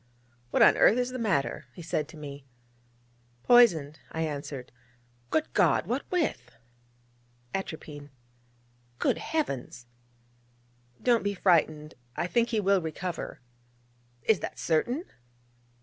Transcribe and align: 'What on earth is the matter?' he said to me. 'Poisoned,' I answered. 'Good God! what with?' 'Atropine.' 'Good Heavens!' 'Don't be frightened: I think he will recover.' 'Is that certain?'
'What 0.49 0.63
on 0.63 0.77
earth 0.77 0.97
is 0.97 1.11
the 1.11 1.19
matter?' 1.19 1.67
he 1.75 1.83
said 1.83 2.07
to 2.07 2.17
me. 2.17 2.43
'Poisoned,' 3.43 3.99
I 4.11 4.21
answered. 4.23 4.71
'Good 5.29 5.53
God! 5.53 5.85
what 5.85 6.09
with?' 6.09 6.57
'Atropine.' 7.53 8.09
'Good 8.97 9.19
Heavens!' 9.19 9.85
'Don't 11.03 11.21
be 11.23 11.35
frightened: 11.35 11.93
I 12.15 12.25
think 12.25 12.49
he 12.49 12.59
will 12.59 12.81
recover.' 12.81 13.41
'Is 14.23 14.39
that 14.39 14.57
certain?' 14.57 15.03